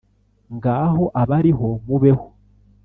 Ngaho 0.55 1.03
abariho 1.21 1.69
mubeho 1.87 2.27